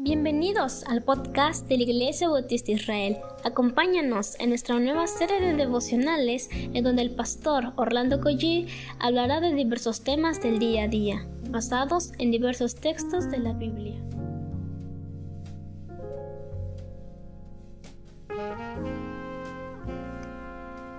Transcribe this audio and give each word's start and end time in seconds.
Bienvenidos 0.00 0.84
al 0.84 1.02
podcast 1.02 1.66
de 1.66 1.76
la 1.76 1.82
Iglesia 1.82 2.28
Bautista 2.28 2.70
Israel. 2.70 3.18
Acompáñanos 3.42 4.38
en 4.38 4.50
nuestra 4.50 4.78
nueva 4.78 5.08
serie 5.08 5.40
de 5.40 5.54
devocionales 5.54 6.48
en 6.52 6.84
donde 6.84 7.02
el 7.02 7.16
pastor 7.16 7.72
Orlando 7.74 8.20
Collie 8.20 8.68
hablará 9.00 9.40
de 9.40 9.52
diversos 9.52 10.04
temas 10.04 10.40
del 10.40 10.60
día 10.60 10.84
a 10.84 10.88
día, 10.88 11.26
basados 11.50 12.12
en 12.18 12.30
diversos 12.30 12.76
textos 12.76 13.28
de 13.28 13.38
la 13.38 13.54
Biblia. 13.54 14.00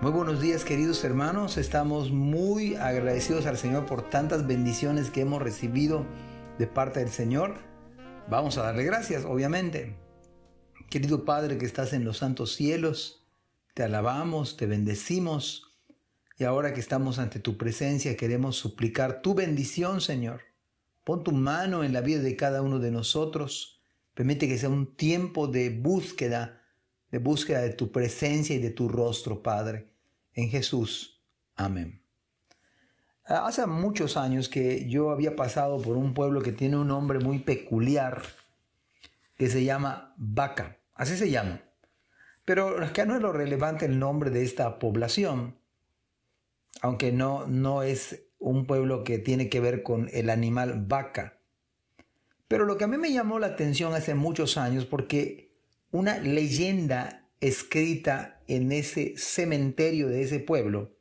Muy 0.02 0.12
buenos 0.12 0.42
días 0.42 0.66
queridos 0.66 1.02
hermanos, 1.06 1.58
estamos 1.58 2.12
muy 2.12 2.76
agradecidos 2.76 3.46
al 3.46 3.56
Señor 3.56 3.86
por 3.86 4.10
tantas 4.10 4.46
bendiciones 4.46 5.10
que 5.10 5.22
hemos 5.22 5.42
recibido 5.42 6.06
de 6.58 6.68
parte 6.68 7.00
del 7.00 7.10
Señor 7.10 7.69
Vamos 8.30 8.60
a 8.60 8.64
darle 8.64 8.84
gracias, 8.84 9.26
obviamente. 9.26 9.98
Querido 10.92 11.26
Padre 11.26 11.58
que 11.58 11.66
estás 11.66 11.94
en 11.94 12.04
los 12.04 12.18
santos 12.18 12.54
cielos, 12.54 13.28
te 13.74 13.82
alabamos, 13.82 14.56
te 14.56 14.68
bendecimos 14.68 15.80
y 16.38 16.44
ahora 16.44 16.76
que 16.76 16.80
estamos 16.80 17.18
ante 17.18 17.40
tu 17.40 17.58
presencia 17.58 18.16
queremos 18.16 18.56
suplicar 18.56 19.24
tu 19.24 19.34
bendición, 19.34 20.00
Señor. 20.00 20.42
Pon 21.04 21.24
tu 21.24 21.32
mano 21.32 21.84
en 21.84 21.92
la 21.92 22.02
vida 22.02 22.22
de 22.22 22.36
cada 22.36 22.62
uno 22.62 22.78
de 22.78 22.92
nosotros. 22.92 23.82
Permite 24.14 24.48
que 24.48 24.60
sea 24.60 24.70
un 24.70 24.96
tiempo 24.96 25.48
de 25.48 25.72
búsqueda, 25.72 26.62
de 27.10 27.18
búsqueda 27.18 27.62
de 27.62 27.74
tu 27.74 27.92
presencia 27.92 28.56
y 28.56 28.60
de 28.60 28.70
tu 28.70 28.90
rostro, 28.90 29.42
Padre. 29.42 29.90
En 30.34 30.50
Jesús. 30.50 31.20
Amén. 31.56 32.04
Hace 33.30 33.68
muchos 33.68 34.18
años 34.18 34.50
que 34.50 34.90
yo 34.90 35.12
había 35.12 35.36
pasado 35.36 35.80
por 35.80 35.98
un 35.98 36.16
pueblo 36.16 36.42
que 36.42 36.52
tiene 36.52 36.78
un 36.78 36.88
nombre 36.88 37.20
muy 37.20 37.38
peculiar, 37.38 38.24
que 39.38 39.52
se 39.52 39.64
llama 39.64 40.16
Vaca, 40.18 40.80
así 40.96 41.16
se 41.16 41.30
llama. 41.30 41.62
Pero 42.44 42.84
acá 42.84 43.06
no 43.06 43.16
es 43.16 43.22
lo 43.22 43.32
relevante 43.32 43.86
el 43.86 44.00
nombre 44.00 44.32
de 44.32 44.42
esta 44.42 44.80
población, 44.80 45.60
aunque 46.82 47.12
no, 47.12 47.46
no 47.46 47.84
es 47.84 48.24
un 48.40 48.66
pueblo 48.66 49.04
que 49.04 49.20
tiene 49.20 49.48
que 49.48 49.60
ver 49.60 49.84
con 49.84 50.10
el 50.12 50.32
animal 50.32 50.86
vaca. 50.88 51.38
Pero 52.48 52.66
lo 52.66 52.80
que 52.80 52.86
a 52.86 52.88
mí 52.88 52.98
me 52.98 53.14
llamó 53.14 53.38
la 53.38 53.48
atención 53.48 53.94
hace 53.94 54.16
muchos 54.16 54.58
años, 54.58 54.86
porque 54.86 55.54
una 55.92 56.18
leyenda 56.18 57.30
escrita 57.42 58.42
en 58.48 58.72
ese 58.72 59.14
cementerio 59.18 60.08
de 60.08 60.24
ese 60.24 60.40
pueblo, 60.40 60.98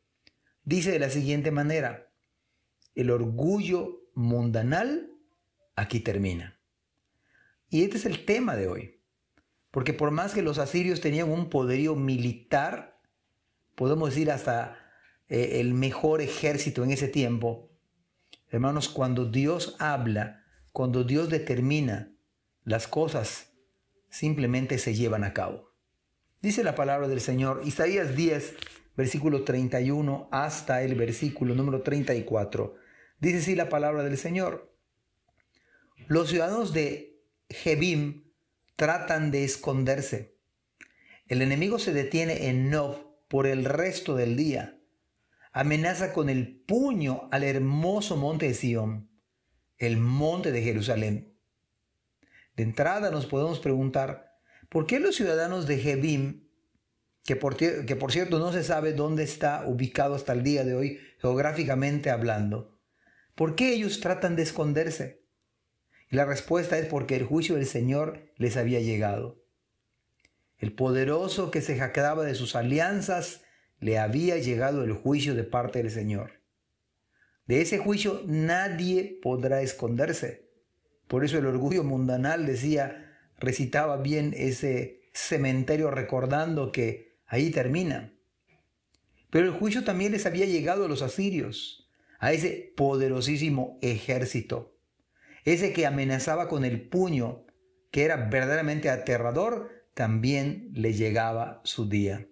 dice 0.65 0.91
de 0.91 0.99
la 0.99 1.09
siguiente 1.09 1.51
manera, 1.51 2.08
el 2.99 3.13
orgullo 3.13 4.11
mundanal 4.15 5.13
aquí 5.77 6.01
termina. 6.01 6.59
Y 7.71 7.85
este 7.85 7.97
es 7.97 8.07
el 8.07 8.25
tema 8.25 8.57
de 8.57 8.67
hoy. 8.67 9.01
Porque 9.71 9.93
por 9.93 10.11
más 10.11 10.35
que 10.35 10.43
los 10.43 10.59
asirios 10.59 11.01
tenían 11.01 11.31
un 11.31 11.49
poderío 11.49 11.95
militar, 11.95 13.01
podemos 13.77 14.11
decir 14.11 14.33
hasta 14.33 14.77
eh, 15.29 15.61
el 15.61 15.75
mejor 15.75 16.21
ejército 16.21 16.83
en 16.83 16.91
ese 16.91 17.07
tiempo, 17.07 17.71
hermanos, 18.49 18.89
cuando 18.89 19.27
Dios 19.27 19.77
habla, 19.79 20.45
cuando 20.73 21.05
Dios 21.05 21.29
determina 21.29 22.13
las 22.65 22.89
cosas, 22.89 23.53
simplemente 24.09 24.77
se 24.79 24.95
llevan 24.95 25.23
a 25.23 25.35
cabo. 25.35 25.71
Dice 26.43 26.65
la 26.65 26.75
palabra 26.75 27.07
del 27.07 27.21
Señor, 27.21 27.63
Isaías 27.65 28.17
10, 28.17 28.57
versículo 28.97 29.45
31 29.45 30.29
hasta 30.33 30.83
el 30.83 30.97
versículo 30.97 31.55
número 31.55 31.83
34. 31.83 32.88
Dice 33.21 33.39
así 33.39 33.55
la 33.57 33.69
palabra 33.69 34.05
del 34.05 34.17
Señor. 34.17 34.73
Los 36.07 36.31
ciudadanos 36.31 36.73
de 36.73 37.21
Jebim 37.51 38.25
tratan 38.77 39.33
de 39.33 39.43
esconderse. 39.45 40.37
El 41.27 41.43
enemigo 41.43 41.79
se 41.81 41.93
detiene 41.93 42.49
en 42.49 42.71
Nob 42.71 43.09
por 43.27 43.47
el 43.47 43.65
resto 43.65 44.15
del 44.15 44.37
día. 44.37 44.79
Amenaza 45.53 46.13
con 46.13 46.29
el 46.29 46.61
puño 46.61 47.29
al 47.33 47.43
hermoso 47.43 48.17
monte 48.17 48.47
de 48.47 48.55
Sión, 48.55 49.11
el 49.79 49.97
monte 49.97 50.53
de 50.53 50.63
Jerusalén. 50.63 51.37
De 52.57 52.63
entrada 52.63 53.11
nos 53.11 53.27
podemos 53.27 53.59
preguntar, 53.59 54.39
¿por 54.69 54.87
qué 54.87 55.01
los 55.01 55.17
ciudadanos 55.17 55.67
de 55.67 55.79
Jebim, 55.79 56.49
que 57.25 57.35
por, 57.35 57.57
que 57.57 57.97
por 57.97 58.13
cierto 58.13 58.39
no 58.39 58.53
se 58.53 58.63
sabe 58.63 58.93
dónde 58.93 59.25
está 59.25 59.67
ubicado 59.67 60.15
hasta 60.15 60.33
el 60.33 60.45
día 60.45 60.65
de 60.65 60.75
hoy 60.75 61.01
geográficamente 61.21 62.11
hablando, 62.11 62.78
¿Por 63.39 63.55
qué 63.55 63.73
ellos 63.73 64.01
tratan 64.01 64.35
de 64.35 64.43
esconderse? 64.43 65.23
Y 66.11 66.17
la 66.17 66.25
respuesta 66.25 66.77
es 66.77 66.87
porque 66.87 67.15
el 67.15 67.23
juicio 67.23 67.55
del 67.55 67.67
Señor 67.67 68.33
les 68.37 68.57
había 68.57 68.81
llegado. 68.81 69.45
El 70.57 70.73
poderoso 70.73 71.53
que 71.53 71.63
se 71.63 71.79
jactaba 71.79 72.25
de 72.25 72.35
sus 72.35 72.57
alianzas 72.57 73.43
le 73.79 74.01
había 74.01 74.39
llegado 74.39 74.83
el 74.83 74.93
juicio 74.93 75.37
de 75.37 75.45
parte 75.45 75.81
del 75.81 75.93
Señor. 75.93 76.41
De 77.47 77.61
ese 77.61 77.79
juicio 77.79 78.23
nadie 78.27 79.21
podrá 79.23 79.63
esconderse. 79.63 80.51
Por 81.07 81.25
eso 81.25 81.39
el 81.39 81.47
orgullo 81.47 81.85
mundanal 81.85 82.45
decía, 82.45 83.21
recitaba 83.39 83.99
bien 83.99 84.35
ese 84.37 85.03
cementerio 85.13 85.93
recordando 85.93 86.73
que 86.73 87.21
ahí 87.25 87.51
termina. 87.51 88.13
Pero 89.31 89.47
el 89.47 89.53
juicio 89.53 89.85
también 89.85 90.11
les 90.11 90.27
había 90.27 90.45
llegado 90.45 90.87
a 90.87 90.89
los 90.89 91.03
asirios 91.03 91.88
a 92.19 92.33
ese 92.33 92.73
poderosísimo 92.77 93.79
ejército, 93.83 94.77
ese 95.45 95.73
que 95.73 95.87
amenazaba 95.87 96.49
con 96.49 96.65
el 96.65 96.89
puño, 96.89 97.47
que 97.91 98.05
era 98.05 98.17
verdaderamente 98.29 98.91
aterrador, 98.91 99.71
también 99.95 100.71
le 100.75 100.93
llegaba 100.93 101.61
su 101.65 101.89
día. 101.89 102.29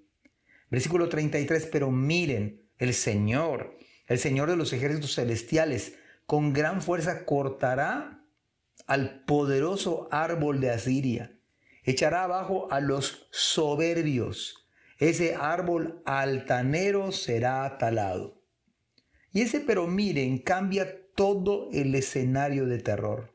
Versículo 0.71 1.09
33, 1.09 1.69
pero 1.73 1.91
miren, 1.91 2.69
el 2.79 2.93
Señor, 2.95 3.79
el 4.07 4.19
Señor 4.19 4.51
de 4.51 4.57
los 4.57 4.73
ejércitos 4.73 5.15
celestiales, 5.15 5.95
con 6.27 6.53
gran 6.53 6.83
fuerza 6.83 7.25
cortará 7.25 8.25
al 8.87 9.25
poderoso 9.25 10.09
árbol 10.11 10.61
de 10.61 10.71
Asiria, 10.71 11.39
echará 11.85 12.25
abajo 12.25 12.69
a 12.71 12.81
los 12.81 13.29
soberbios, 13.31 14.69
ese 14.99 15.35
árbol 15.35 16.03
altanero 16.05 17.13
será 17.13 17.79
talado. 17.79 18.36
Y 19.37 19.43
ese 19.43 19.61
pero 19.61 19.87
miren 19.87 20.39
cambia 20.39 21.07
todo 21.15 21.69
el 21.71 21.95
escenario 21.95 22.65
de 22.65 22.79
terror. 22.79 23.35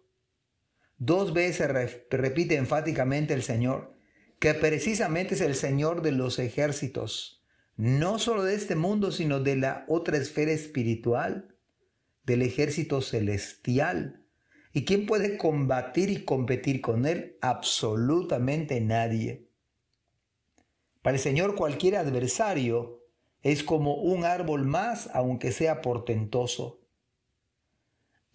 Dos 0.98 1.32
veces 1.32 1.70
repite 2.10 2.56
enfáticamente 2.56 3.36
el 3.36 3.44
Señor 3.44 3.94
que 4.40 4.56
precisamente 4.56 5.36
es 5.36 5.42
el 5.42 5.54
Señor 5.54 6.02
de 6.02 6.12
los 6.12 6.40
ejércitos, 6.40 7.46
no 7.76 8.18
solo 8.18 8.44
de 8.44 8.56
este 8.56 8.76
mundo, 8.76 9.12
sino 9.12 9.42
de 9.42 9.58
la 9.58 9.86
otra 9.88 10.18
esfera 10.18 10.52
espiritual, 10.52 11.56
del 12.24 12.42
ejército 12.42 13.02
celestial. 13.02 14.26
¿Y 14.74 14.86
quién 14.86 15.06
puede 15.06 15.38
combatir 15.38 16.10
y 16.10 16.26
competir 16.26 16.82
con 16.82 17.06
Él? 17.06 17.38
Absolutamente 17.42 18.82
nadie. 18.82 19.52
Para 21.04 21.18
el 21.18 21.22
Señor 21.22 21.54
cualquier 21.54 21.96
adversario 21.98 23.01
es 23.42 23.64
como 23.64 23.96
un 23.96 24.26
árbol 24.26 24.66
más, 24.66 25.10
aunque 25.14 25.52
sea 25.52 25.82
portentoso. 25.82 26.82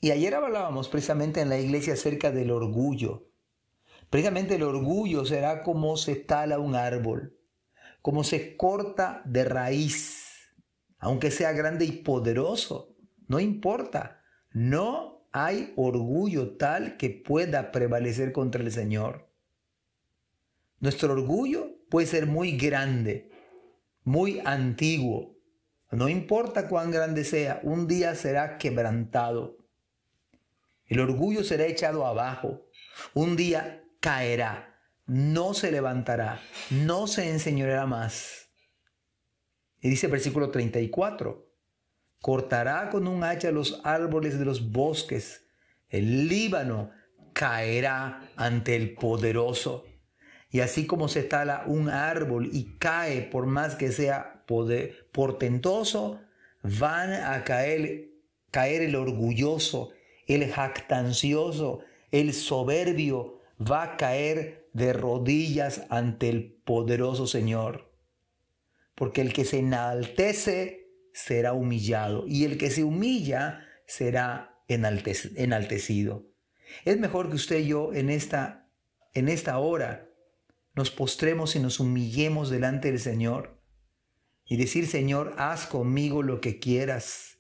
Y 0.01 0.11
ayer 0.11 0.35
hablábamos 0.35 0.89
precisamente 0.89 1.41
en 1.41 1.49
la 1.49 1.59
iglesia 1.59 1.95
acerca 1.95 2.31
del 2.31 2.51
orgullo. 2.51 3.31
Precisamente 4.11 4.57
el 4.57 4.63
orgullo 4.63 5.25
será 5.25 5.63
como 5.63 5.97
se 5.97 6.17
tala 6.17 6.59
un 6.59 6.75
árbol, 6.75 7.39
como 8.03 8.23
se 8.23 8.57
corta 8.57 9.23
de 9.25 9.45
raíz, 9.45 10.55
aunque 10.99 11.31
sea 11.31 11.53
grande 11.53 11.85
y 11.85 11.93
poderoso, 11.93 12.95
no 13.27 13.41
importa. 13.41 14.23
No 14.53 15.29
hay 15.33 15.73
orgullo 15.77 16.57
tal 16.57 16.97
que 16.97 17.11
pueda 17.11 17.73
prevalecer 17.73 18.33
contra 18.33 18.63
el 18.63 18.73
Señor. 18.73 19.29
Nuestro 20.79 21.13
orgullo 21.13 21.77
puede 21.91 22.07
ser 22.07 22.27
muy 22.27 22.57
grande, 22.57 23.31
muy 24.07 24.41
antiguo. 24.45 25.37
No 25.91 26.09
importa 26.09 26.69
cuán 26.69 26.93
grande 26.93 27.25
sea, 27.25 27.61
un 27.65 27.89
día 27.89 28.15
será 28.15 28.57
quebrantado. 28.57 29.59
El 30.87 31.01
orgullo 31.01 31.43
será 31.43 31.67
echado 31.67 32.07
abajo. 32.07 32.69
Un 33.15 33.35
día 33.35 33.83
caerá. 33.99 34.79
No 35.07 35.55
se 35.55 35.73
levantará. 35.73 36.41
No 36.71 37.09
se 37.09 37.29
enseñoreará 37.31 37.87
más. 37.87 38.49
Y 39.81 39.91
dice 39.91 40.07
versículo 40.07 40.53
34. 40.53 41.45
Cortará 42.21 42.91
con 42.91 43.09
un 43.09 43.25
hacha 43.25 43.51
los 43.51 43.81
árboles 43.83 44.39
de 44.39 44.45
los 44.45 44.71
bosques. 44.71 45.49
El 45.89 46.29
Líbano 46.29 46.93
caerá 47.33 48.31
ante 48.37 48.77
el 48.77 48.95
poderoso. 48.95 49.85
Y 50.51 50.61
así 50.61 50.87
como 50.87 51.09
se 51.09 51.23
tala 51.23 51.65
un 51.67 51.89
árbol 51.89 52.49
y 52.53 52.77
cae 52.79 53.23
por 53.23 53.47
más 53.47 53.75
que 53.75 53.91
sea 53.93 54.45
portentoso, 55.13 56.21
van 56.63 57.13
a 57.13 57.45
caer, 57.45 58.11
caer 58.51 58.83
el 58.83 58.95
orgulloso, 58.95 59.91
el 60.27 60.51
jactancioso, 60.51 61.81
el 62.11 62.33
soberbio, 62.33 63.41
va 63.61 63.83
a 63.83 63.97
caer 63.97 64.69
de 64.73 64.93
rodillas 64.93 65.83
ante 65.89 66.29
el 66.29 66.53
poderoso 66.65 67.27
Señor. 67.27 67.93
Porque 68.95 69.21
el 69.21 69.33
que 69.33 69.45
se 69.45 69.59
enaltece 69.59 70.91
será 71.13 71.53
humillado 71.55 72.25
y 72.27 72.45
el 72.45 72.59
que 72.59 72.71
se 72.71 72.85
humilla 72.85 73.67
será 73.87 74.61
enaltecido. 74.69 76.27
Es 76.85 76.99
mejor 76.99 77.29
que 77.31 77.37
usted 77.37 77.59
y 77.59 77.69
yo 77.69 77.93
en 77.95 78.11
esta, 78.11 78.69
en 79.15 79.29
esta 79.29 79.59
hora 79.59 80.06
nos 80.77 80.91
postremos 80.91 81.57
y 81.57 81.59
nos 81.59 81.81
humillemos 81.81 82.51
delante 82.51 82.89
del 82.89 83.01
Señor 83.01 83.59
y 84.45 84.59
decir, 84.59 84.87
Señor, 84.87 85.35
haz 85.39 85.67
conmigo 85.67 86.23
lo 86.23 86.41
que 86.43 86.61
quieras. 86.61 87.39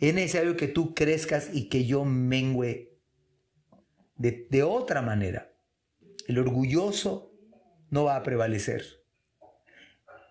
Es 0.00 0.14
necesario 0.14 0.56
que 0.56 0.66
tú 0.66 0.94
crezcas 0.94 1.50
y 1.52 1.68
que 1.68 1.84
yo 1.84 2.04
mengüe 2.04 2.98
de, 4.16 4.48
de 4.50 4.62
otra 4.62 5.02
manera. 5.02 5.52
El 6.26 6.38
orgulloso 6.38 7.32
no 7.90 8.04
va 8.04 8.16
a 8.16 8.22
prevalecer. 8.22 9.04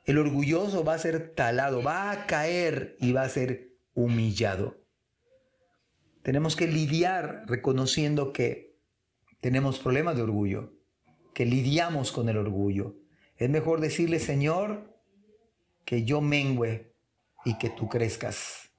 El 0.03 0.17
orgulloso 0.17 0.83
va 0.83 0.95
a 0.95 0.99
ser 0.99 1.33
talado, 1.33 1.83
va 1.83 2.11
a 2.11 2.25
caer 2.25 2.97
y 2.99 3.11
va 3.11 3.21
a 3.21 3.29
ser 3.29 3.77
humillado. 3.93 4.83
Tenemos 6.23 6.55
que 6.55 6.67
lidiar 6.67 7.43
reconociendo 7.47 8.33
que 8.33 8.79
tenemos 9.41 9.77
problemas 9.77 10.15
de 10.15 10.23
orgullo, 10.23 10.73
que 11.35 11.45
lidiamos 11.45 12.13
con 12.13 12.29
el 12.29 12.37
orgullo. 12.37 12.95
Es 13.35 13.49
mejor 13.49 13.81
decirle, 13.81 14.19
Señor, 14.19 14.97
que 15.83 16.05
yo 16.05 16.21
mengüe 16.21 16.95
y 17.43 17.57
que 17.57 17.69
tú 17.69 17.89
crezcas. 17.89 18.69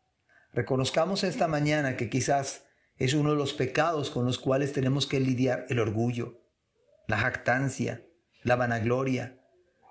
Reconozcamos 0.54 1.22
esta 1.22 1.48
mañana 1.48 1.98
que 1.98 2.08
quizás 2.08 2.64
es 2.96 3.12
uno 3.12 3.32
de 3.32 3.36
los 3.36 3.52
pecados 3.52 4.10
con 4.10 4.24
los 4.24 4.38
cuales 4.38 4.72
tenemos 4.72 5.06
que 5.06 5.20
lidiar 5.20 5.66
el 5.68 5.78
orgullo, 5.78 6.40
la 7.06 7.18
jactancia, 7.18 8.06
la 8.42 8.56
vanagloria. 8.56 9.38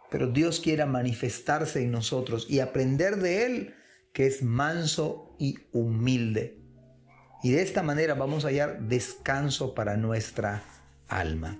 Pero 0.09 0.27
Dios 0.27 0.59
quiera 0.59 0.87
manifestarse 0.87 1.83
en 1.83 1.91
nosotros 1.91 2.47
y 2.49 2.61
aprender 2.61 3.17
de 3.17 3.45
Él 3.45 3.75
que 4.11 4.25
es 4.25 4.41
manso 4.41 5.35
y 5.37 5.59
humilde. 5.71 6.63
Y 7.43 7.51
de 7.51 7.61
esta 7.61 7.83
manera 7.83 8.15
vamos 8.15 8.43
a 8.43 8.47
hallar 8.47 8.81
descanso 8.87 9.75
para 9.75 9.97
nuestra 9.97 10.63
alma. 11.07 11.59